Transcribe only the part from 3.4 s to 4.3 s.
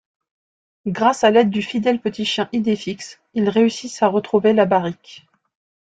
réussissent à